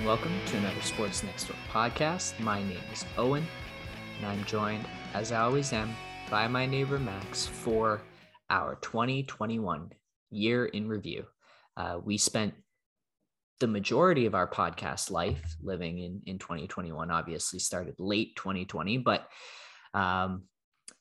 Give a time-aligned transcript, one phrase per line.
[0.00, 2.40] and welcome to another Sports Next Door podcast.
[2.40, 3.46] My name is Owen,
[4.16, 5.94] and I'm joined, as I always am,
[6.30, 8.00] by my neighbor Max for
[8.48, 9.90] our 2021
[10.30, 11.26] year in review.
[11.76, 12.54] Uh, we spent
[13.58, 19.28] the majority of our podcast life living in, in 2021, obviously started late 2020, but
[19.92, 20.44] um,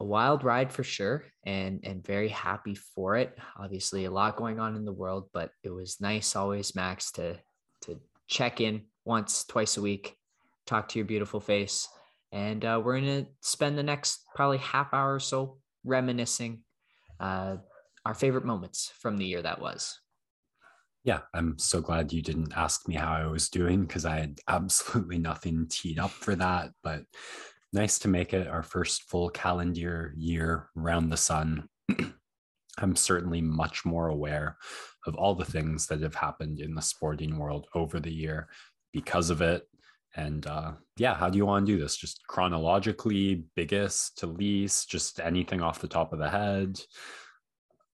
[0.02, 4.58] a wild ride for sure and and very happy for it obviously a lot going
[4.58, 7.36] on in the world but it was nice always max to
[7.82, 10.16] to check in once twice a week
[10.66, 11.88] talk to your beautiful face
[12.32, 16.62] and uh, we're going to spend the next probably half hour or so reminiscing
[17.20, 17.58] uh,
[18.06, 20.00] our favorite moments from the year that was
[21.04, 24.40] yeah, I'm so glad you didn't ask me how I was doing because I had
[24.48, 26.72] absolutely nothing teed up for that.
[26.84, 27.04] But
[27.72, 31.70] nice to make it our first full calendar year around the sun.
[32.82, 34.58] I'm certainly much more aware
[35.06, 38.48] of all the things that have happened in the sporting world over the year
[38.94, 39.68] because of it.
[40.16, 41.96] And uh, yeah, how do you want to do this?
[41.96, 46.80] Just chronologically, biggest to least, just anything off the top of the head?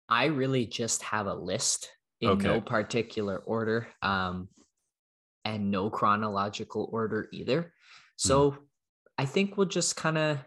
[0.08, 1.89] I really just have a list
[2.20, 2.46] in okay.
[2.46, 4.48] no particular order um,
[5.44, 7.72] and no chronological order either.
[8.17, 8.58] So mm.
[9.19, 10.39] I think we'll just kind of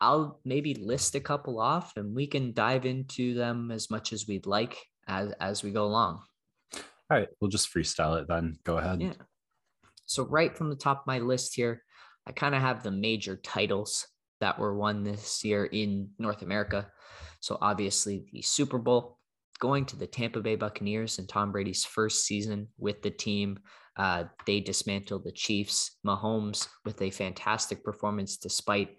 [0.00, 4.26] I'll maybe list a couple off and we can dive into them as much as
[4.26, 4.76] we'd like
[5.08, 6.22] as as we go along.
[6.74, 8.58] All right, we'll just freestyle it then.
[8.64, 9.00] Go ahead.
[9.00, 9.12] Yeah.
[10.06, 11.82] So right from the top of my list here,
[12.26, 14.06] I kind of have the major titles
[14.40, 16.90] that were won this year in North America.
[17.40, 19.18] So obviously the Super Bowl,
[19.58, 23.58] going to the Tampa Bay Buccaneers and Tom Brady's first season with the team.
[23.96, 25.96] Uh, they dismantled the Chiefs.
[26.06, 28.90] Mahomes with a fantastic performance despite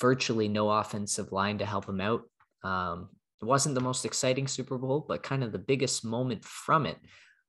[0.00, 2.22] virtually no offensive line to help him out.
[2.62, 3.08] Um,
[3.40, 6.98] it wasn't the most exciting Super Bowl, but kind of the biggest moment from it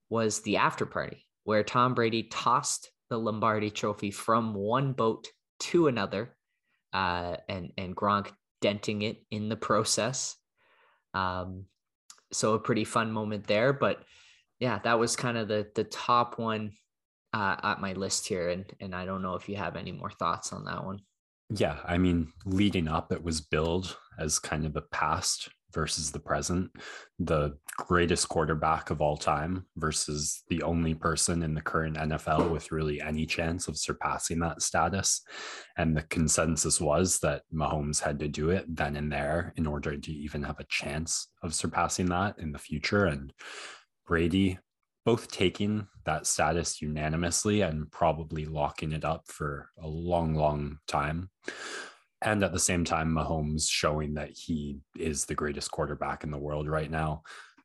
[0.10, 5.28] was the after party where Tom Brady tossed the Lombardi trophy from one boat
[5.60, 6.36] to another
[6.92, 8.32] uh, and, and Gronk
[8.62, 10.36] denting it in the process.
[11.14, 11.66] Um,
[12.32, 13.74] so a pretty fun moment there.
[13.74, 14.04] But
[14.60, 16.72] yeah, that was kind of the the top one
[17.34, 20.12] uh, at my list here, and and I don't know if you have any more
[20.12, 21.00] thoughts on that one.
[21.50, 26.20] Yeah, I mean, leading up, it was billed as kind of a past versus the
[26.20, 26.72] present,
[27.20, 32.72] the greatest quarterback of all time versus the only person in the current NFL with
[32.72, 35.22] really any chance of surpassing that status.
[35.78, 39.98] And the consensus was that Mahomes had to do it then and there in order
[39.98, 43.06] to even have a chance of surpassing that in the future.
[43.06, 43.34] And
[44.08, 44.58] Brady
[45.06, 51.30] both taking that status unanimously and probably locking it up for a long, long time
[52.26, 56.38] and at the same time, Mahomes showing that he is the greatest quarterback in the
[56.38, 57.22] world right now.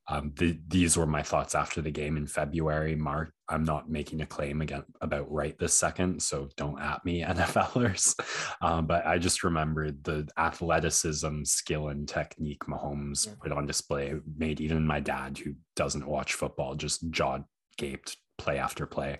[0.06, 2.96] Um, the, these were my thoughts after the game in February.
[2.96, 7.22] Mark, I'm not making a claim again about right this second, so don't at me,
[7.26, 8.18] NFLers.
[8.60, 13.34] Um, but I just remembered the athleticism, skill, and technique Mahomes yeah.
[13.40, 17.38] put on display made even my dad, who doesn't watch football, just jaw
[17.78, 19.18] gaped play after play.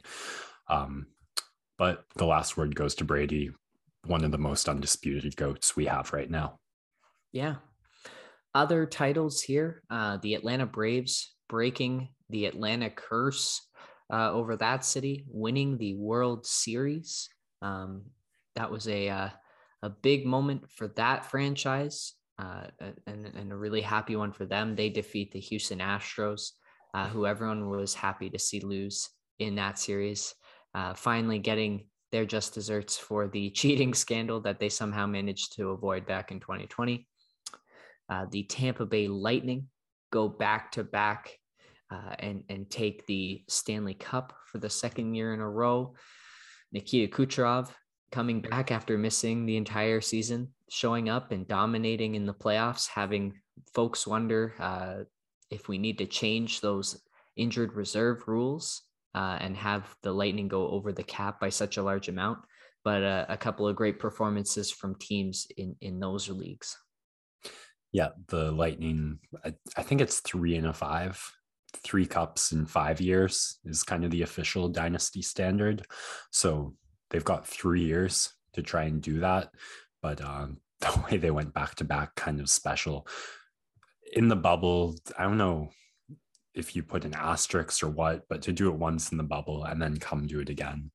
[0.69, 1.07] Um,
[1.79, 3.51] but the last word goes to Brady
[4.07, 6.59] one of the most undisputed goats we have right now.
[7.33, 7.57] Yeah.
[8.55, 13.61] Other titles here uh, the Atlanta Braves breaking the Atlanta curse
[14.13, 17.29] uh, over that city, winning the World Series.
[17.63, 18.03] Um,
[18.57, 19.29] that was a, uh,
[19.83, 22.67] a big moment for that franchise uh,
[23.07, 24.75] and, and a really happy one for them.
[24.75, 26.53] They defeat the Houston Astros,
[26.95, 29.09] uh, who everyone was happy to see lose
[29.39, 30.35] in that series.
[30.75, 35.71] Uh, finally getting their just desserts for the cheating scandal that they somehow managed to
[35.71, 37.07] avoid back in 2020.
[38.09, 39.69] Uh, the Tampa Bay Lightning
[40.13, 41.39] go back to back
[41.91, 45.95] uh, and, and take the Stanley Cup for the second year in a row.
[46.73, 47.71] Nikita Kucherov
[48.11, 53.35] coming back after missing the entire season, showing up and dominating in the playoffs, having
[53.75, 55.05] folks wonder uh,
[55.51, 57.01] if we need to change those
[57.37, 58.83] injured reserve rules
[59.15, 62.39] uh, and have the Lightning go over the cap by such a large amount.
[62.85, 66.79] But uh, a couple of great performances from teams in in those leagues.
[67.93, 69.19] Yeah, the Lightning.
[69.45, 71.23] I, I think it's three and a five.
[71.85, 75.85] Three cups in five years is kind of the official dynasty standard.
[76.33, 76.75] So
[77.11, 79.51] they've got three years to try and do that.
[80.03, 83.07] But um, the way they went back to back, kind of special.
[84.13, 85.71] In the bubble, I don't know
[86.55, 89.65] if you put an asterisk or what, but to do it once in the bubble
[89.65, 90.91] and then come do it again.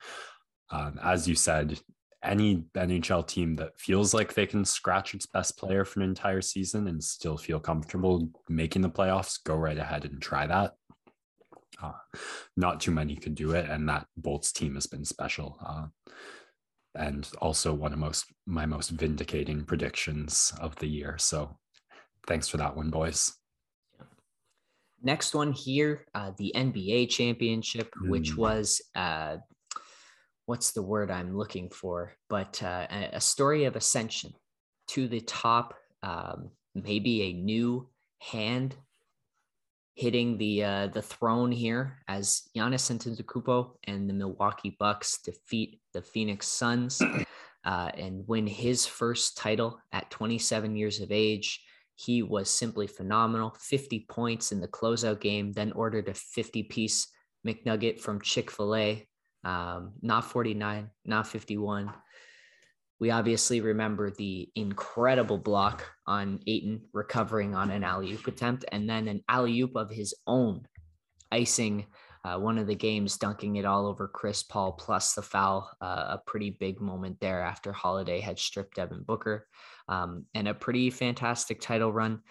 [0.70, 1.80] Um, as you said,
[2.24, 6.42] any NHL team that feels like they can scratch its best player for an entire
[6.42, 10.74] season and still feel comfortable making the playoffs, go right ahead and try that.
[11.82, 11.92] uh,
[12.58, 15.58] not too many could do it, and that Bolts team has been special.
[15.66, 15.88] Uh,
[16.96, 21.18] and also one of most my most vindicating predictions of the year.
[21.18, 21.58] So
[22.28, 23.34] thanks for that one, boys.
[25.02, 28.10] Next one here, uh, the NBA championship, mm.
[28.10, 29.38] which was uh,
[30.46, 32.14] what's the word I'm looking for?
[32.30, 34.34] But uh, a story of ascension
[34.90, 37.90] to the top, um, maybe a new
[38.20, 38.76] hand
[39.96, 46.02] hitting the uh, the throne here as Giannis Antetokounmpo and the Milwaukee Bucks defeat the
[46.02, 47.02] Phoenix Suns
[47.66, 51.64] uh, and win his first title at 27 years of age.
[51.96, 53.56] He was simply phenomenal.
[53.60, 57.08] 50 points in the closeout game, then ordered a 50 piece
[57.46, 59.08] McNugget from Chick fil A.
[59.44, 61.94] Um, not 49, not 51.
[63.00, 68.90] We obviously remember the incredible block on Ayton recovering on an alley oop attempt and
[68.90, 70.66] then an alley oop of his own,
[71.32, 71.86] icing
[72.26, 75.70] uh, one of the games, dunking it all over Chris Paul, plus the foul.
[75.80, 79.48] Uh, a pretty big moment there after Holiday had stripped Devin Booker,
[79.88, 82.22] um, and a pretty fantastic title run.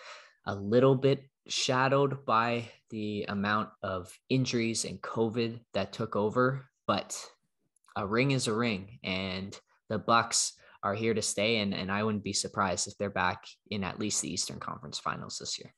[0.46, 7.17] A little bit shadowed by the amount of injuries and COVID that took over, but
[7.94, 9.56] a ring is a ring, and
[9.88, 13.44] the Bucks are here to stay, and and I wouldn't be surprised if they're back
[13.70, 15.73] in at least the Eastern Conference Finals this year.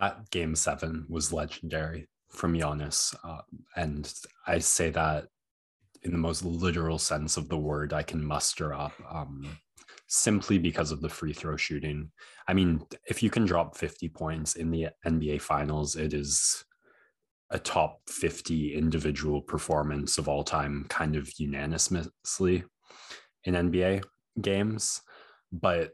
[0.00, 3.42] That game seven was legendary from Giannis, uh,
[3.76, 4.12] and
[4.46, 5.28] I say that
[6.02, 8.92] in the most literal sense of the word I can muster up.
[9.10, 9.58] Um,
[10.06, 12.10] simply because of the free throw shooting.
[12.46, 16.64] I mean, if you can drop 50 points in the NBA finals, it is
[17.50, 22.64] a top 50 individual performance of all time, kind of unanimously
[23.44, 24.04] in NBA
[24.40, 25.00] games.
[25.52, 25.92] But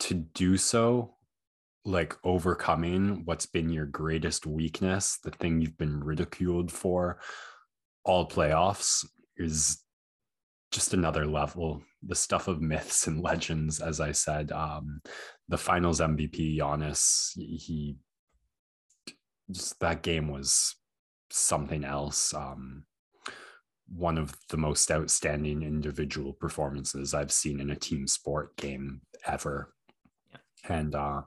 [0.00, 1.15] to do so,
[1.86, 7.20] like overcoming what's been your greatest weakness, the thing you've been ridiculed for
[8.04, 9.06] all playoffs,
[9.36, 9.82] is
[10.72, 11.82] just another level.
[12.02, 14.50] The stuff of myths and legends, as I said.
[14.50, 15.00] Um,
[15.48, 17.96] the finals MVP, Giannis, he
[19.50, 20.74] just that game was
[21.30, 22.34] something else.
[22.34, 22.84] Um,
[23.88, 29.72] one of the most outstanding individual performances I've seen in a team sport game ever.
[30.68, 31.22] And uh,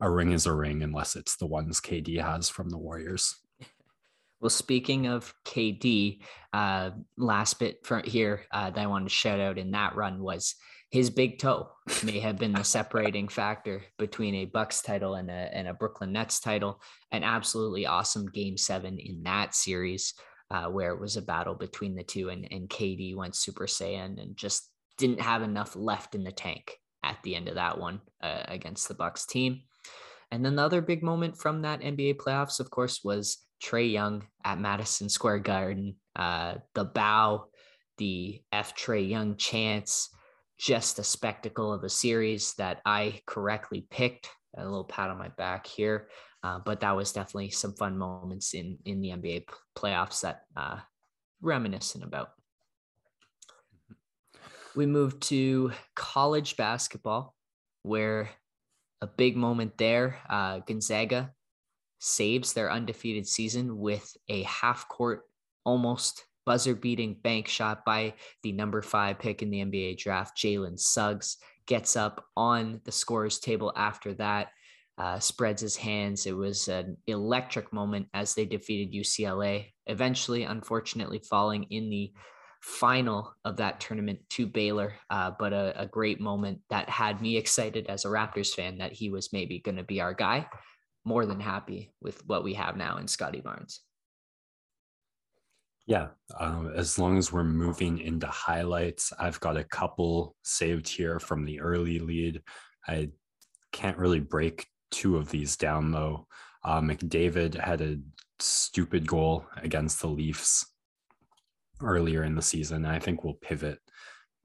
[0.00, 3.36] a ring is a ring unless it's the ones KD has from the Warriors.
[4.40, 6.22] Well, speaking of KD,
[6.52, 10.20] uh, last bit from here uh, that I wanted to shout out in that run
[10.20, 10.56] was
[10.90, 11.70] his big toe
[12.02, 16.12] may have been the separating factor between a Bucks title and a, and a Brooklyn
[16.12, 16.82] Nets title.
[17.12, 20.12] An absolutely awesome game seven in that series,
[20.50, 24.20] uh, where it was a battle between the two, and, and KD went Super Saiyan
[24.20, 24.68] and just
[24.98, 28.88] didn't have enough left in the tank at the end of that one uh, against
[28.88, 29.62] the Bucks team.
[30.30, 34.26] And then the other big moment from that NBA playoffs, of course, was Trae Young
[34.44, 35.96] at Madison Square Garden.
[36.16, 37.46] Uh, the bow,
[37.98, 40.08] the F Trae Young chance,
[40.58, 44.28] just a spectacle of a series that I correctly picked.
[44.56, 46.08] A little pat on my back here,
[46.42, 49.44] uh, but that was definitely some fun moments in in the NBA
[49.74, 50.78] playoffs that uh,
[51.40, 52.30] reminiscent about.
[54.74, 57.34] We move to college basketball,
[57.82, 58.30] where
[59.02, 60.18] a big moment there.
[60.30, 61.32] Uh, Gonzaga
[61.98, 65.22] saves their undefeated season with a half court,
[65.64, 70.78] almost buzzer beating bank shot by the number five pick in the NBA draft, Jalen
[70.78, 74.48] Suggs, gets up on the scorers table after that,
[74.98, 76.26] uh, spreads his hands.
[76.26, 82.12] It was an electric moment as they defeated UCLA, eventually, unfortunately, falling in the
[82.62, 87.36] final of that tournament to Baylor, uh, but a, a great moment that had me
[87.36, 90.46] excited as a Raptors fan that he was maybe going to be our guy.
[91.04, 93.80] More than happy with what we have now in Scottie Barnes.
[95.86, 101.18] Yeah, um, as long as we're moving into highlights, I've got a couple saved here
[101.18, 102.40] from the early lead.
[102.86, 103.10] I
[103.72, 106.28] can't really break two of these down though.
[106.62, 107.98] Uh, McDavid had a
[108.38, 110.71] stupid goal against the Leafs
[111.84, 112.84] earlier in the season.
[112.84, 113.78] I think we'll pivot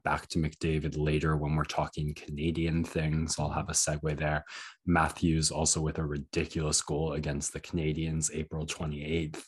[0.04, 3.36] back to McDavid later when we're talking Canadian things.
[3.38, 4.44] I'll have a segue there.
[4.86, 9.44] Matthews also with a ridiculous goal against the Canadiens April 28th.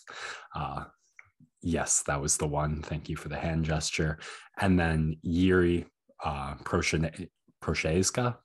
[0.56, 0.86] Uh,
[1.62, 2.82] Yes, that was the one.
[2.82, 4.18] Thank you for the hand gesture.
[4.60, 5.86] And then Yuri
[6.24, 8.38] uh, Procházka.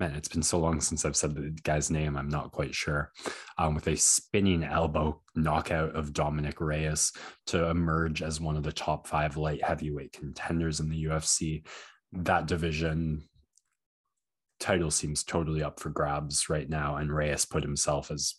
[0.00, 2.16] Man, it's been so long since I've said the guy's name.
[2.16, 3.12] I'm not quite sure.
[3.58, 7.12] Um, with a spinning elbow knockout of Dominick Reyes
[7.48, 11.66] to emerge as one of the top five light heavyweight contenders in the UFC.
[12.12, 13.28] That division
[14.58, 16.96] title seems totally up for grabs right now.
[16.96, 18.36] And Reyes put himself as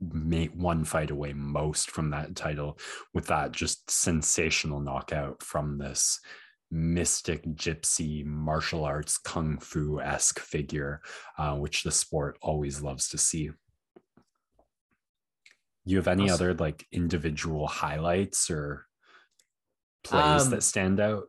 [0.00, 2.78] make one fight away most from that title
[3.12, 6.20] with that just sensational knockout from this
[6.70, 11.00] mystic gypsy martial arts kung fu esque figure,
[11.38, 13.50] uh, which the sport always loves to see.
[15.84, 16.34] You have any awesome.
[16.34, 18.86] other like individual highlights or
[20.02, 21.24] plays um, that stand out?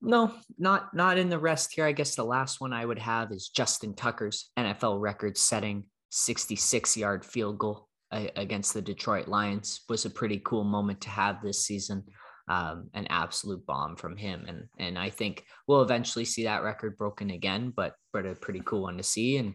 [0.00, 1.84] No, not not in the rest here.
[1.84, 6.96] I guess the last one I would have is Justin Tucker's NFL record setting 66
[6.96, 11.64] yard field goal against the Detroit Lions was a pretty cool moment to have this
[11.64, 12.04] season.
[12.48, 16.96] Um, an absolute bomb from him, and and I think we'll eventually see that record
[16.96, 17.72] broken again.
[17.76, 19.54] But but a pretty cool one to see, and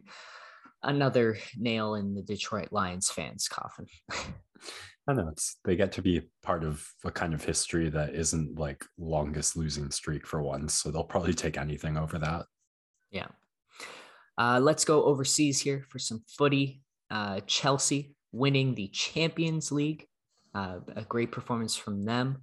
[0.84, 3.88] another nail in the Detroit Lions fans' coffin.
[5.08, 8.58] I know it's they get to be part of a kind of history that isn't
[8.58, 12.46] like longest losing streak for once, so they'll probably take anything over that.
[13.12, 13.28] Yeah.
[14.38, 16.82] Uh, let's go overseas here for some footy.
[17.12, 20.08] Uh, Chelsea winning the Champions League,
[20.56, 22.42] uh, a great performance from them.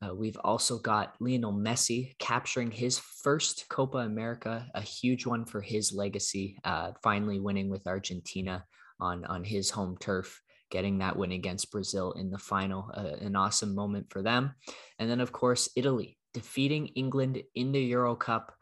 [0.00, 5.60] Uh, we've also got Lionel Messi capturing his first Copa America, a huge one for
[5.60, 8.64] his legacy, uh, finally winning with Argentina
[9.00, 10.40] on, on his home turf
[10.70, 14.54] getting that win against Brazil in the final, uh, an awesome moment for them.
[14.98, 18.54] And then, of course, Italy defeating England in the Euro Cup.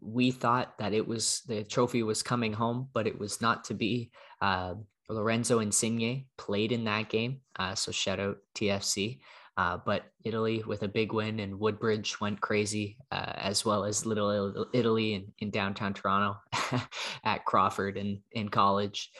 [0.00, 3.74] We thought that it was the trophy was coming home, but it was not to
[3.74, 4.10] be.
[4.40, 4.74] Uh,
[5.08, 9.20] Lorenzo Insigne played in that game, uh, so shout out TFC.
[9.60, 14.06] Uh, but Italy with a big win, and Woodbridge went crazy, uh, as well as
[14.06, 16.38] Little Italy in, in downtown Toronto
[17.24, 19.10] at Crawford and in college.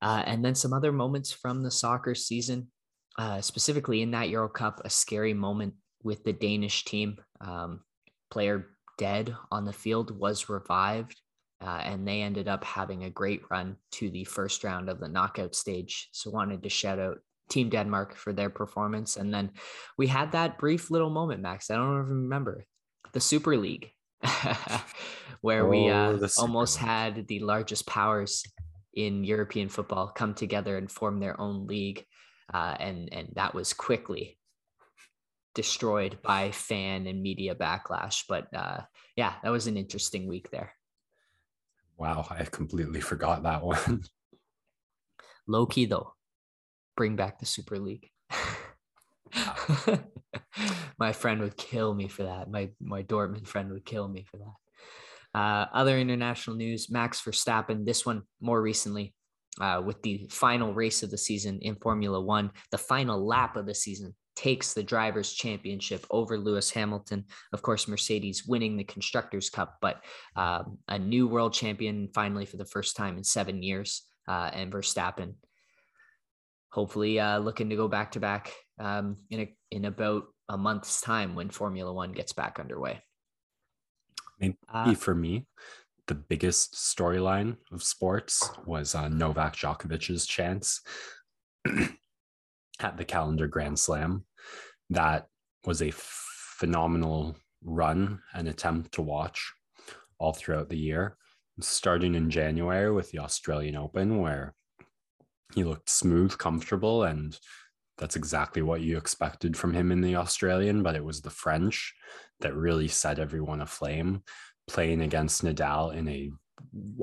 [0.00, 2.68] Uh, and then some other moments from the soccer season,
[3.18, 7.18] uh, specifically in that Euro Cup, a scary moment with the Danish team.
[7.42, 7.80] Um,
[8.30, 11.20] player dead on the field was revived,
[11.60, 15.08] uh, and they ended up having a great run to the first round of the
[15.08, 16.08] knockout stage.
[16.12, 17.18] So, wanted to shout out
[17.52, 19.16] Team Denmark for their performance.
[19.16, 19.52] And then
[19.98, 21.70] we had that brief little moment, Max.
[21.70, 22.64] I don't even remember
[23.12, 23.92] the Super League.
[25.40, 26.88] where oh, we uh, almost League.
[26.88, 28.44] had the largest powers
[28.94, 32.06] in European football come together and form their own league,
[32.54, 34.38] uh, and and that was quickly
[35.54, 38.24] destroyed by fan and media backlash.
[38.28, 38.82] But uh,
[39.16, 40.72] yeah, that was an interesting week there.
[41.98, 44.04] Wow, I completely forgot that one.
[45.46, 46.14] Low key though,
[46.96, 48.08] bring back the Super League.
[50.98, 52.50] my friend would kill me for that.
[52.50, 54.54] My my Dortmund friend would kill me for that.
[55.38, 59.14] Uh, other international news Max Verstappen, this one more recently,
[59.60, 63.66] uh, with the final race of the season in Formula One, the final lap of
[63.66, 67.24] the season takes the drivers' championship over Lewis Hamilton.
[67.52, 70.02] Of course, Mercedes winning the Constructors' Cup, but
[70.36, 74.72] um, a new world champion finally for the first time in seven years, uh, and
[74.72, 75.34] Verstappen
[76.72, 81.00] hopefully uh, looking to go back to back um, in a, in about a month's
[81.00, 83.02] time when Formula One gets back underway.
[84.40, 85.46] Maybe uh, for me,
[86.08, 90.80] the biggest storyline of sports was uh, Novak Djokovic's chance
[92.80, 94.24] at the calendar Grand Slam.
[94.90, 95.26] That
[95.64, 99.52] was a phenomenal run and attempt to watch
[100.18, 101.16] all throughout the year,
[101.60, 104.54] starting in January with the Australian Open, where
[105.54, 107.38] he looked smooth, comfortable, and
[107.98, 111.94] that's exactly what you expected from him in the Australian, but it was the French
[112.40, 114.22] that really set everyone aflame,
[114.66, 116.30] playing against Nadal in a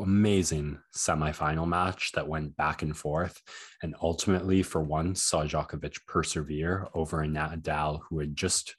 [0.01, 3.41] amazing semifinal match that went back and forth.
[3.83, 8.75] And ultimately for once saw Djokovic persevere over a Nadal who had just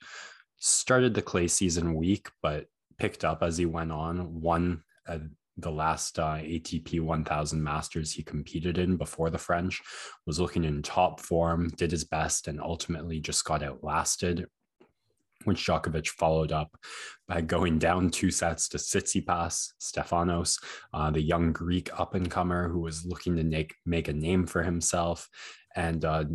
[0.57, 5.19] started the clay season weak but picked up as he went on won a,
[5.57, 9.81] the last uh, ATP 1000 Masters he competed in before the French,
[10.25, 14.47] was looking in top form, did his best, and ultimately just got outlasted.
[15.45, 16.77] Which Djokovic followed up
[17.27, 22.69] by going down two sets to Tsitsipas, Stefanos, uh, the young Greek up and comer
[22.69, 25.27] who was looking to make, make a name for himself.
[25.75, 26.25] And uh,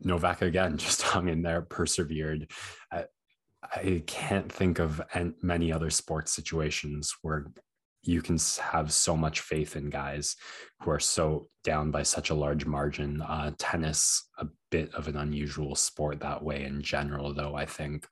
[0.00, 2.50] Novak again just hung in there, persevered.
[2.90, 3.04] I,
[3.62, 5.02] I can't think of
[5.42, 7.46] many other sports situations where
[8.02, 10.36] you can have so much faith in guys
[10.80, 13.20] who are so down by such a large margin.
[13.20, 18.06] Uh, tennis, a bit of an unusual sport that way in general, though, I think.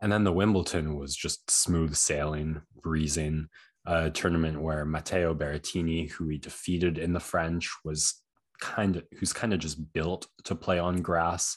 [0.00, 3.48] And then the Wimbledon was just smooth sailing, breezing,
[3.84, 8.22] a tournament where Matteo Berrettini, who he defeated in the French, was
[8.60, 11.56] kind of who's kind of just built to play on grass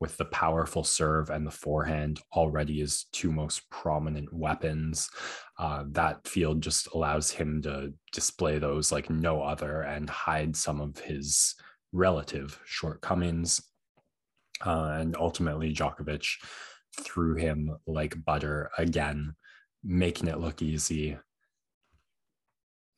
[0.00, 5.08] with the powerful serve and the forehand already his two most prominent weapons.
[5.58, 10.80] Uh, that field just allows him to display those like no other and hide some
[10.80, 11.54] of his
[11.92, 13.60] relative shortcomings.
[14.64, 16.26] Uh, and ultimately Djokovic
[17.00, 19.34] threw him like butter again
[19.82, 21.16] making it look easy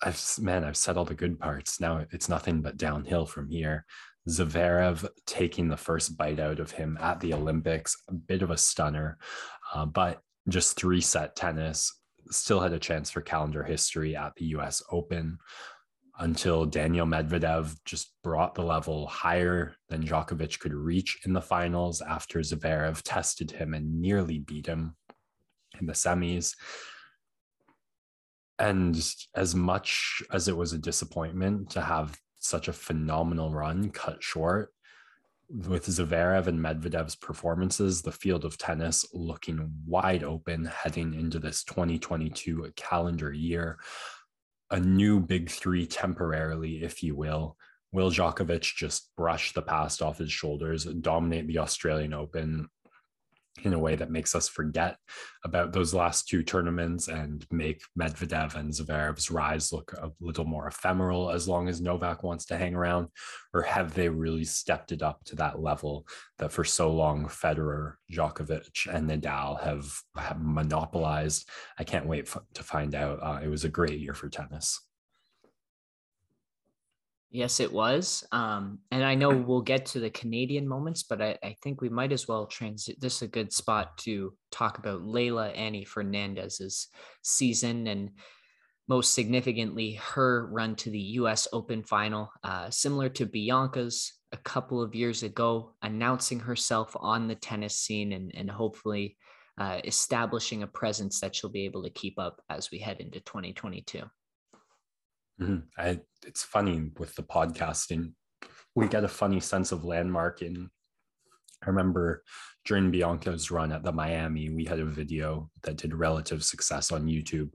[0.05, 1.81] I've man, I've said all the good parts.
[1.81, 3.87] Now it's nothing but downhill from here.
[4.29, 8.57] Zverev taking the first bite out of him at the Olympics, a bit of a
[8.57, 9.19] stunner,
[9.75, 12.01] uh, but just three set tennis.
[12.31, 15.39] Still had a chance for calendar history at the US Open
[16.19, 22.01] until Daniel Medvedev just brought the level higher than Djokovic could reach in the finals
[22.01, 24.97] after Zverev tested him and nearly beat him
[25.81, 26.55] in the semis
[28.59, 28.97] and
[29.35, 34.73] as much as it was a disappointment to have such a phenomenal run cut short
[35.49, 41.65] with Zverev and Medvedev's performances, the field of tennis looking wide open heading into this
[41.65, 43.79] 2022 calendar year.
[44.71, 47.57] A new big three temporarily, if you will.
[47.93, 52.69] Will Djokovic just brush the past off his shoulders, dominate the Australian Open,
[53.63, 54.97] in a way that makes us forget
[55.45, 60.67] about those last two tournaments and make Medvedev and Zverev's rise look a little more
[60.67, 63.09] ephemeral as long as Novak wants to hang around?
[63.53, 66.07] Or have they really stepped it up to that level
[66.39, 71.49] that for so long Federer, Djokovic, and Nadal have, have monopolized?
[71.79, 73.21] I can't wait f- to find out.
[73.23, 74.81] Uh, it was a great year for tennis.
[77.35, 78.23] Yes, it was.
[78.31, 81.89] Um, and I know we'll get to the Canadian moments, but I, I think we
[81.89, 83.01] might as well transit.
[83.01, 86.87] This is a good spot to talk about Leylah Annie Fernandez's
[87.23, 88.11] season and
[88.87, 94.81] most significantly her run to the US Open final, uh, similar to Bianca's a couple
[94.81, 99.17] of years ago, announcing herself on the tennis scene and, and hopefully
[99.59, 103.19] uh, establishing a presence that she'll be able to keep up as we head into
[103.19, 104.05] 2022.
[105.41, 105.59] Mm-hmm.
[105.77, 108.13] I, it's funny with the podcasting,
[108.75, 110.43] we get a funny sense of landmark.
[110.43, 110.71] In
[111.63, 112.23] I remember
[112.65, 117.07] during Bianca's run at the Miami, we had a video that did relative success on
[117.07, 117.51] YouTube,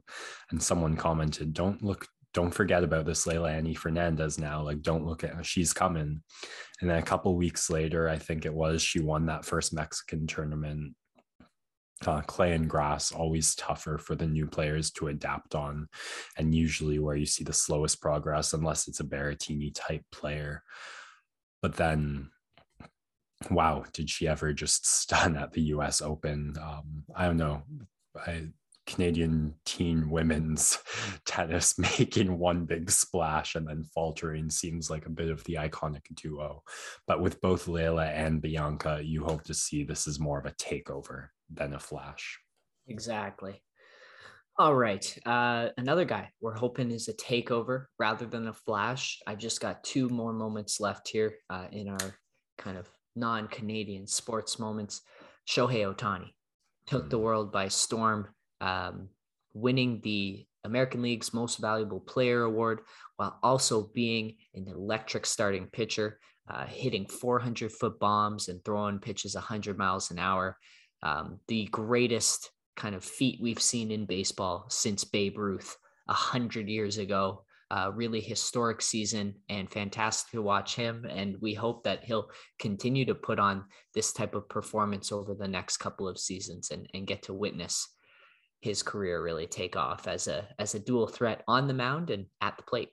[0.51, 4.61] and someone commented, "Don't look." Don't forget about this Leylah Annie Fernandez now.
[4.61, 5.43] Like, don't look at.
[5.43, 6.21] She's coming.
[6.79, 10.27] And then a couple weeks later, I think it was, she won that first Mexican
[10.27, 10.93] tournament
[12.07, 15.87] uh, clay and grass always tougher for the new players to adapt on
[16.37, 20.63] and usually where you see the slowest progress unless it's a Berrettini type player.
[21.61, 22.29] But then
[23.49, 26.55] wow did she ever just stun at the US Open?
[26.61, 27.63] Um, I don't know.
[28.15, 28.49] I,
[28.87, 30.79] Canadian teen women's
[31.25, 36.03] tennis making one big splash and then faltering seems like a bit of the iconic
[36.15, 36.63] duo.
[37.05, 40.51] But with both Leylah and Bianca, you hope to see this is more of a
[40.53, 42.39] takeover than a flash.
[42.87, 43.61] Exactly.
[44.57, 45.17] All right.
[45.25, 49.19] Uh, another guy we're hoping is a takeover rather than a flash.
[49.25, 52.15] I just got two more moments left here uh, in our
[52.57, 55.01] kind of non Canadian sports moments.
[55.47, 56.33] Shohei Ohtani
[56.87, 57.23] took the hmm.
[57.23, 58.27] world by storm,
[58.59, 59.07] um,
[59.53, 62.81] winning the American League's Most Valuable Player Award
[63.15, 69.35] while also being an electric starting pitcher, uh, hitting 400 foot bombs and throwing pitches
[69.35, 70.57] 100 miles an hour
[71.03, 76.67] um, the greatest kind of feat we've seen in baseball since Babe Ruth a hundred
[76.67, 77.43] years ago.
[77.71, 81.05] Uh, really historic season and fantastic to watch him.
[81.07, 85.47] And we hope that he'll continue to put on this type of performance over the
[85.47, 87.87] next couple of seasons and, and get to witness
[88.61, 92.25] his career really take off as a as a dual threat on the mound and
[92.41, 92.89] at the plate.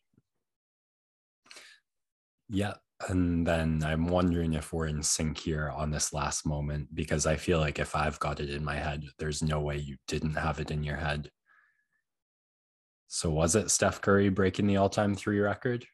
[2.49, 2.75] Yeah,
[3.09, 7.37] and then I'm wondering if we're in sync here on this last moment because I
[7.37, 10.61] feel like if I've got it in my head, there's no way you didn't have
[10.61, 11.30] it in your head.
[13.09, 15.87] So was it Steph Curry breaking the all-time three record?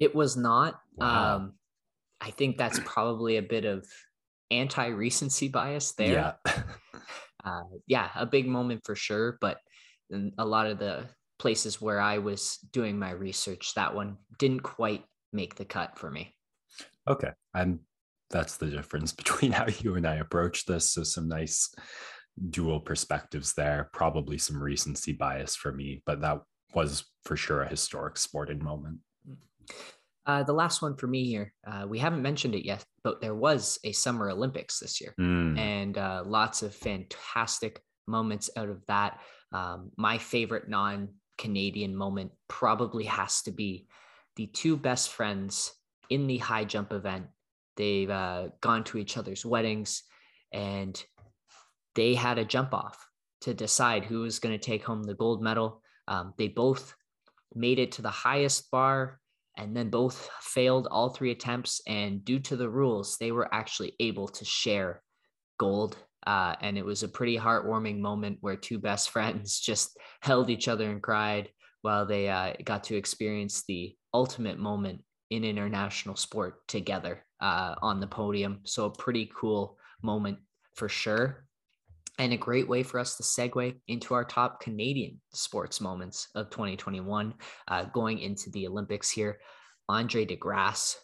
[0.00, 0.80] It was not.
[0.96, 1.36] Wow.
[1.36, 1.52] Um,
[2.20, 3.86] I think that's probably a bit of
[4.50, 6.36] anti-recency bias there.
[6.46, 6.52] Yeah.
[7.44, 9.38] uh, yeah, a big moment for sure.
[9.40, 9.58] But
[10.36, 11.04] a lot of the
[11.38, 16.10] places where I was doing my research, that one didn't quite make the cut for
[16.10, 16.34] me.
[17.08, 17.30] Okay.
[17.52, 17.80] And
[18.30, 20.92] that's the difference between how you and I approach this.
[20.92, 21.74] So some nice
[22.50, 26.40] dual perspectives there, probably some recency bias for me, but that
[26.74, 28.98] was for sure a historic sporting moment.
[30.26, 33.34] Uh, the last one for me here, uh, we haven't mentioned it yet, but there
[33.34, 35.58] was a Summer Olympics this year mm.
[35.58, 39.20] and uh, lots of fantastic moments out of that.
[39.52, 43.86] Um, my favorite non Canadian moment probably has to be
[44.36, 45.72] the two best friends
[46.10, 47.26] in the high jump event.
[47.76, 50.02] They've uh, gone to each other's weddings
[50.52, 51.02] and
[51.94, 53.06] they had a jump off
[53.42, 55.82] to decide who was going to take home the gold medal.
[56.08, 56.94] Um, they both
[57.54, 59.20] made it to the highest bar
[59.56, 61.80] and then both failed all three attempts.
[61.86, 65.02] And due to the rules, they were actually able to share
[65.58, 65.96] gold.
[66.26, 70.68] Uh, and it was a pretty heartwarming moment where two best friends just held each
[70.68, 71.50] other and cried
[71.84, 78.00] while they uh, got to experience the ultimate moment in international sport together uh, on
[78.00, 78.60] the podium.
[78.64, 80.38] So, a pretty cool moment
[80.76, 81.44] for sure.
[82.18, 86.48] And a great way for us to segue into our top Canadian sports moments of
[86.48, 87.34] 2021,
[87.68, 89.38] uh, going into the Olympics here.
[89.86, 90.96] Andre De Grasse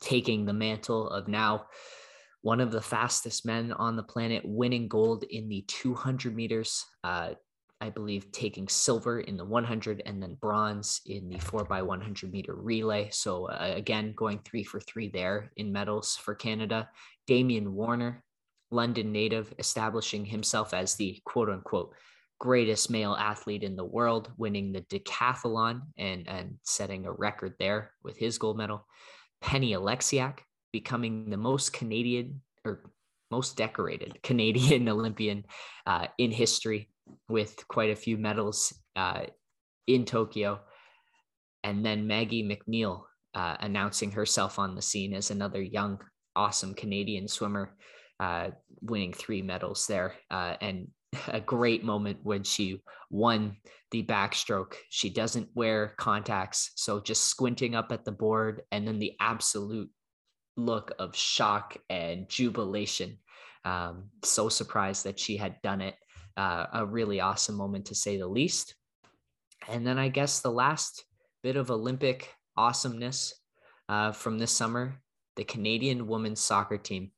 [0.00, 1.66] taking the mantle of now
[2.42, 6.84] one of the fastest men on the planet, winning gold in the 200 meters.
[7.02, 7.30] Uh,
[7.80, 12.32] I believe taking silver in the 100 and then bronze in the 4 by 100
[12.32, 13.08] meter relay.
[13.12, 16.88] So, uh, again, going three for three there in medals for Canada.
[17.26, 18.24] Damian Warner
[18.70, 21.94] London native, establishing himself as the quote unquote
[22.38, 27.92] greatest male athlete in the world, winning the decathlon and, and setting a record there
[28.04, 28.86] with his gold medal.
[29.40, 30.38] Penny Oleksiak
[30.72, 32.90] becoming the most Canadian or
[33.30, 35.44] most decorated Canadian Olympian
[35.86, 36.88] uh, in history
[37.28, 39.22] with quite a few medals uh,
[39.86, 40.60] in Tokyo.
[41.64, 46.00] And then Maggie Mac Neil uh, announcing herself on the scene as another young,
[46.36, 47.76] awesome Canadian swimmer
[48.20, 48.50] uh,
[48.82, 50.14] winning three medals there.
[50.30, 50.88] Uh, and
[51.28, 53.56] a great moment when she won
[53.90, 54.74] the backstroke.
[54.90, 59.90] She doesn't wear contacts, so just squinting up at the board, and then the absolute
[60.56, 63.18] look of shock and jubilation.
[63.64, 65.94] Um, so surprised that she had done it.
[66.38, 68.76] Uh, a really awesome moment to say the least.
[69.68, 71.04] And then I guess the last
[71.42, 73.34] bit of Olympic awesomeness
[73.88, 75.02] uh, from this summer
[75.34, 77.12] the Canadian women's soccer team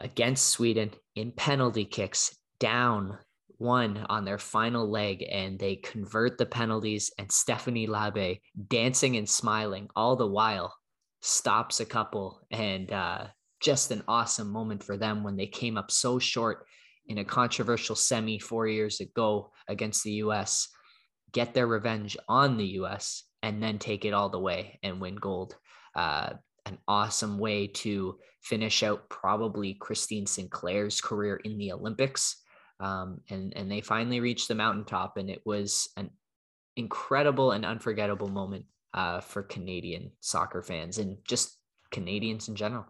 [0.00, 3.18] against Sweden in penalty kicks down
[3.58, 9.28] one on their final leg and they convert the penalties and Stephanie Labbé dancing and
[9.28, 10.74] smiling all the while
[11.20, 13.26] stops a couple and uh,
[13.60, 16.66] just an awesome moment for them when they came up so short
[17.08, 20.68] in a controversial semi four years ago against the US,
[21.32, 25.16] get their revenge on the US, and then take it all the way and win
[25.16, 25.56] gold.
[25.94, 26.34] Uh,
[26.66, 32.42] an awesome way to finish out probably Christine Sinclair's career in the Olympics.
[32.80, 36.10] Um, and, and they finally reached the mountaintop, and it was an
[36.76, 41.56] incredible and unforgettable moment uh, for Canadian soccer fans and just
[41.90, 42.86] Canadians in general.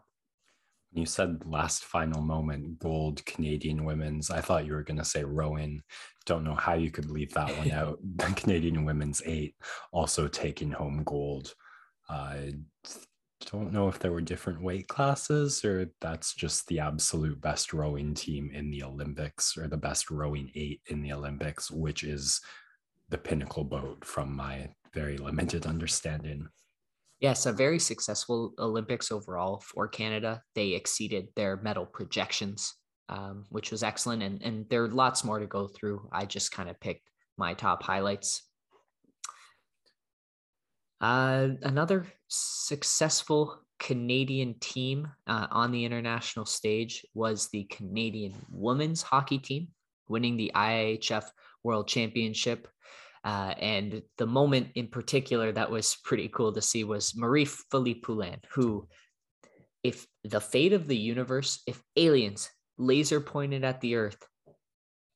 [0.97, 4.31] You said last final moment, gold Canadian women's.
[4.31, 5.83] I thought you were going to say rowing.
[6.25, 7.99] Don't know how you could leave that one out.
[8.37, 9.55] Canadian women's eight
[9.93, 11.55] also taking home gold.
[12.09, 12.37] Uh,
[13.51, 18.15] don't know if there were different weight classes or that's just the absolute best rowing
[18.15, 22.41] team in the Olympics or the best rowing eight in the Olympics, which is
[23.11, 26.49] the pinnacle boat from my very limited understanding.
[27.21, 30.43] Yes, a very successful Olympics overall for Canada.
[30.55, 32.75] They exceeded their medal projections,
[33.09, 34.23] um, which was excellent.
[34.23, 36.09] And, and there are lots more to go through.
[36.13, 38.43] I just kind of picked my top highlights.
[41.01, 49.39] Uh, another successful Canadian team uh, on the international stage was the Canadian women's hockey
[49.39, 49.69] team,
[50.09, 51.25] winning the IIHF
[51.63, 52.69] World Championship.
[53.27, 58.41] Uh, and the moment in particular that was pretty cool to see was Marie-Philip Poulin,
[58.55, 58.87] who,
[59.83, 64.25] if the fate of the universe, if aliens laser pointed at the earth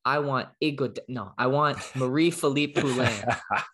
[0.05, 0.95] I want Igor.
[1.09, 3.25] No, I want Marie-Philip Poulin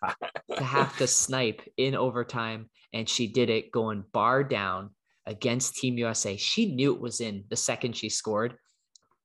[0.57, 4.91] to have to snipe in overtime, and she did it going bar down
[5.25, 6.37] against Team USA.
[6.37, 8.55] She knew it was in the second she scored,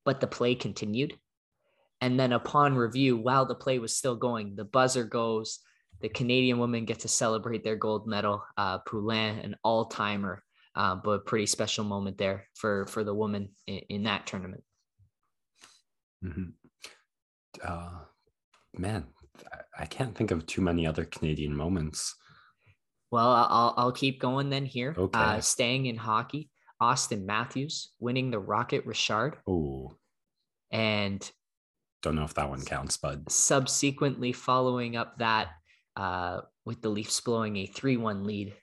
[0.05, 1.15] but the play continued.
[2.03, 5.61] And then upon review, while the play was still going, the buzzer goes.
[6.03, 8.45] The Canadian women get to celebrate their gold medal.
[8.59, 10.43] Uh, Poulin, an all-timer,
[10.75, 14.65] uh, but pretty special moment there for for the woman in, in that tournament.
[16.25, 16.51] Mm-hmm
[17.65, 17.91] uh,
[18.77, 19.07] man,
[19.79, 22.15] I can't think of too many other Canadian moments.
[23.11, 24.95] Well, I'll I'll keep going then here.
[24.97, 25.19] Okay.
[25.19, 29.37] Uh, staying in hockey, Auston Matthews winning the Rocket Richard.
[29.47, 29.97] Oh.
[30.71, 31.31] And
[32.03, 33.31] don't know if that one counts, bud.
[33.31, 35.49] Subsequently following up that
[35.97, 38.55] uh, with the Leafs blowing a 3-1 lead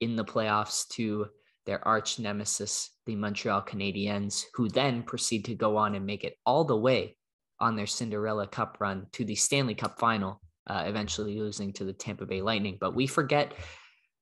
[0.00, 1.26] in the playoffs to
[1.64, 6.36] their arch nemesis, the Montreal Canadiens, who then proceed to go on and make it
[6.44, 7.16] all the way
[7.60, 11.92] on their Cinderella Cup run to the Stanley Cup final, uh, eventually losing to the
[11.92, 12.76] Tampa Bay Lightning.
[12.80, 13.54] But we forget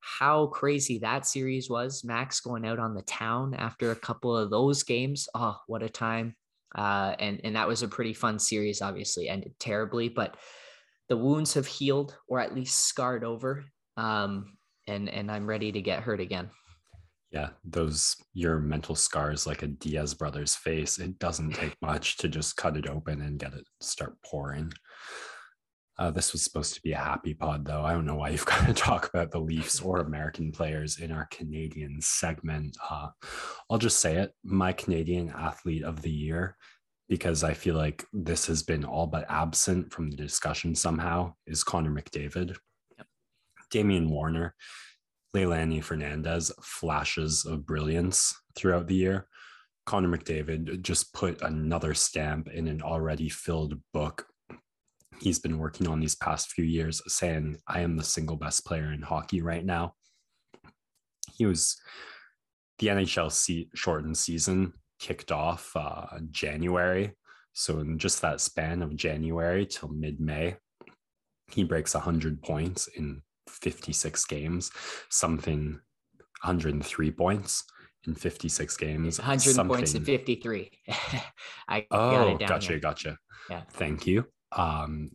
[0.00, 2.04] how crazy that series was.
[2.04, 5.28] Max going out on the town after a couple of those games.
[5.34, 6.36] Oh, what a time.
[6.74, 10.36] Uh, and, and that was a pretty fun series, obviously ended terribly, but
[11.08, 13.64] the wounds have healed or at least scarred over.
[13.96, 14.56] Um,
[14.86, 16.50] and, and I'm ready to get hurt again.
[17.30, 20.98] Yeah, those your mental scars like a Diaz brother's face.
[20.98, 24.72] It doesn't take much to just cut it open and get it start pouring.
[26.00, 27.82] Uh, this was supposed to be a happy pod, though.
[27.82, 31.12] I don't know why you've got to talk about the Leafs or American players in
[31.12, 32.74] our Canadian segment.
[32.88, 33.08] Uh,
[33.68, 36.56] I'll just say it my Canadian athlete of the year,
[37.10, 41.62] because I feel like this has been all but absent from the discussion somehow, is
[41.62, 42.56] Connor McDavid.
[42.96, 43.06] Yep.
[43.70, 44.54] Damian Warner,
[45.36, 49.26] Leylah Annie Fernandez, flashes of brilliance throughout the year.
[49.84, 54.29] Connor McDavid just put another stamp in an already filled book
[55.20, 58.92] he's been working on these past few years, saying, I am the single best player
[58.92, 59.94] in hockey right now.
[61.32, 61.76] He was
[62.78, 67.12] the NHL se- shortened season kicked off uh, January.
[67.52, 70.56] So, in just that span of January till mid May,
[71.50, 74.70] he breaks 100 points in 56 games,
[75.08, 75.80] something
[76.42, 77.64] 103 points
[78.06, 79.18] in 56 games.
[79.18, 79.76] 100 something...
[79.76, 80.70] points in 53.
[81.68, 82.80] I oh, gotcha, here.
[82.80, 83.16] gotcha.
[83.50, 83.62] Yeah.
[83.72, 85.10] Thank you um,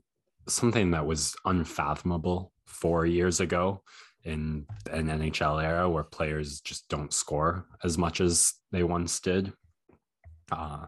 [0.47, 3.81] something that was unfathomable four years ago
[4.23, 9.53] in an NHL era where players just don't score as much as they once did.
[10.51, 10.85] Uh,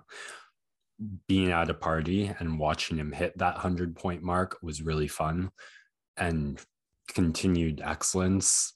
[1.27, 5.51] being at a party and watching him hit that 100 point mark was really fun
[6.17, 6.59] and
[7.07, 8.73] continued excellence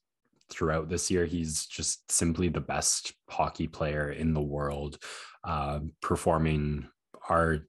[0.51, 1.25] throughout this year.
[1.25, 4.97] He's just simply the best hockey player in the world,
[5.43, 6.87] uh, performing
[7.29, 7.67] our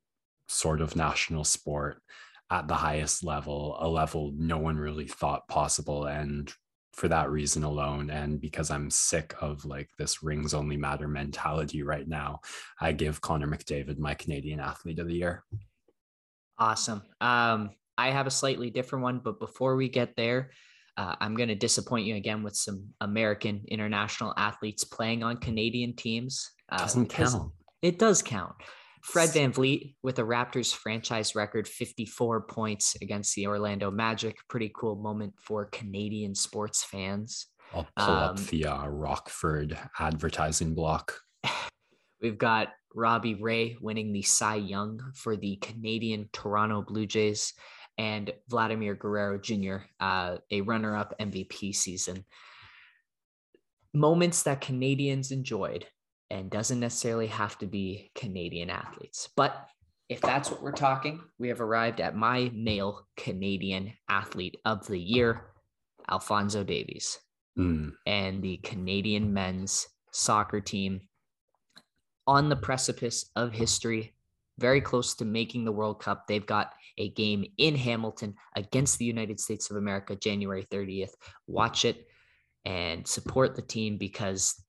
[0.53, 2.03] sort of national sport
[2.51, 6.05] at the highest level, a level no one really thought possible.
[6.05, 6.53] And
[6.93, 11.83] for that reason alone, and because I'm sick of like this rings only matter mentality
[11.83, 12.41] right now,
[12.81, 15.45] I give Connor McDavid my Canadian Athlete of the Year.
[16.59, 17.03] Awesome.
[17.21, 20.51] Um, I have a slightly different one, but before we get there,
[20.99, 25.97] uh, I'm going to disappoint you again with some American international athletes playing on Canadian
[25.97, 26.51] teams.
[26.71, 27.53] Uh, Doesn't count.
[27.81, 28.55] It does count.
[29.03, 34.37] Fred VanVleet with a Raptors franchise record 54 points against the Orlando Magic.
[34.49, 37.49] Pretty cool moment for Canadian sports fans.
[37.75, 41.19] I'll pull um, up the uh, Rockford advertising block.
[42.23, 47.55] We've got Robbie Ray winning the Cy Young for the Canadian Toronto Blue Jays
[47.99, 52.25] and Vladimir Guerrero Jr., uh, a runner up MVP season.
[53.93, 55.87] Moments that Canadians enjoyed
[56.33, 59.29] and doesn't necessarily have to be Canadian athletes.
[59.37, 59.69] But
[60.09, 64.99] if that's what we're talking, we have arrived at my male Canadian athlete of the
[64.99, 65.51] year,
[66.11, 67.19] Alphonso Davies,
[67.59, 67.93] mm.
[68.07, 71.03] and the Canadian men's soccer team
[72.27, 74.15] on the precipice of history,
[74.59, 76.27] very close to making the World Cup.
[76.27, 81.13] They've got a game in Hamilton against the United States of America, January 30th.
[81.47, 82.07] Watch it
[82.65, 84.63] and support the team because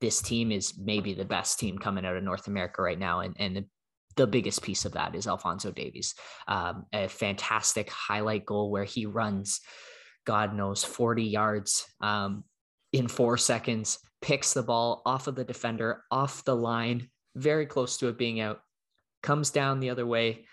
[0.00, 3.20] this team is maybe the best team coming out of North America right now.
[3.20, 3.64] And, and the,
[4.16, 6.14] the biggest piece of that is Alphonso Davies.
[6.48, 9.60] Um, a fantastic highlight goal where he runs,
[10.24, 12.44] God knows, 40 yards um,
[12.92, 17.98] in four seconds, picks the ball off of the defender, off the line, very close
[17.98, 18.60] to it being out,
[19.22, 20.46] comes down the other way,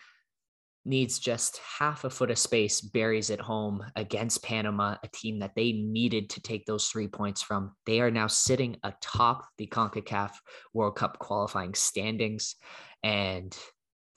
[0.85, 5.55] needs just half a foot of space, buries it home against Panama, a team that
[5.55, 7.73] they needed to take those three points from.
[7.85, 10.31] They are now sitting atop the CONCACAF
[10.73, 12.55] World Cup qualifying standings,
[13.01, 13.57] and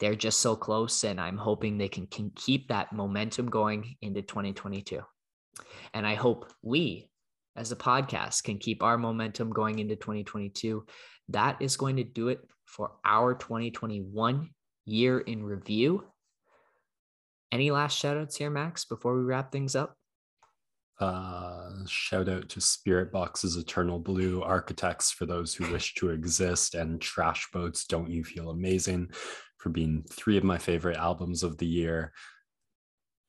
[0.01, 1.05] they're just so close.
[1.05, 5.01] And I'm hoping they can, can keep that momentum going into 2022.
[5.95, 7.09] And I hope we,
[7.55, 10.85] as a podcast, can keep our momentum going into 2022.
[11.31, 14.51] That is going to do it for our 2021
[14.85, 16.05] year in review.
[17.57, 19.97] Any last shout outs here, Max, before we wrap things up?
[21.01, 27.01] Uh, shout out to Spiritbox's Eternal Blue Architects for those who wish to exist, and
[27.01, 29.09] Trash Boat's Don't You Feel Amazing
[29.57, 32.13] for being three of my favorite albums of the year,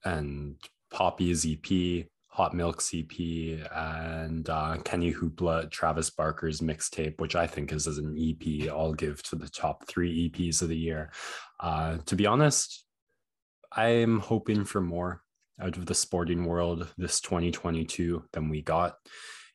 [0.03, 0.57] and
[0.91, 7.71] Poppy's EP, Hot Milk CP, and uh, Kenny Hoopla, Travis Barker's mixtape, which I think
[7.71, 11.13] is as an EP, I'll give to the top three EPs of the year.
[11.61, 12.83] Uh, to be honest,
[13.77, 15.21] I'm hoping for more
[15.61, 18.95] out of the sporting world this 2022 than we got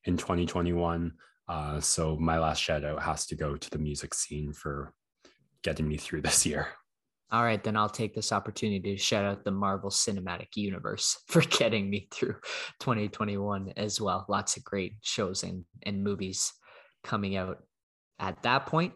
[0.05, 1.13] in 2021.
[1.49, 4.95] Uh, so my last shout out has to go to the music scene for
[5.65, 6.69] getting me through this year.
[7.33, 11.41] All right, then I'll take this opportunity to shout out the Marvel Cinematic Universe for
[11.41, 12.37] getting me through
[12.81, 14.25] 2021 as well.
[14.29, 16.53] Lots of great shows and, and movies
[17.03, 17.59] coming out
[18.21, 18.93] at that point.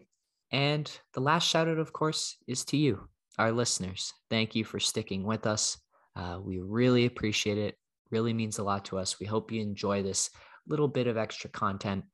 [0.51, 4.13] And the last shout out, of course, is to you, our listeners.
[4.29, 5.77] Thank you for sticking with us.
[6.15, 7.75] Uh, we really appreciate it.
[8.09, 9.19] Really means a lot to us.
[9.19, 10.29] We hope you enjoy this
[10.67, 12.05] little bit of extra content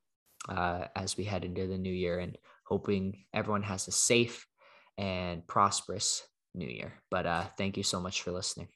[0.48, 4.46] uh, as we head into the new year and hoping everyone has a safe
[4.98, 6.22] and prosperous
[6.54, 6.94] new year.
[7.10, 8.68] But uh, thank you so much for listening.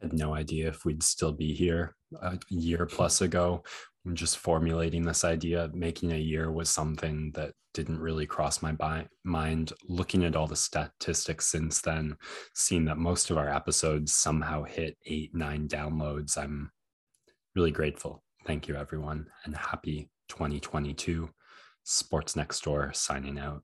[0.00, 3.64] Had no idea if we'd still be here a year plus ago.
[4.04, 5.70] I'm just formulating this idea.
[5.72, 9.72] Making a year was something that didn't really cross my bi- mind.
[9.88, 12.16] Looking at all the statistics since then,
[12.54, 16.70] seeing that most of our episodes somehow hit eight, nine downloads, I'm
[17.54, 18.22] really grateful.
[18.46, 21.28] Thank you, everyone, and happy 2022.
[21.84, 23.62] Sports Next Door signing out.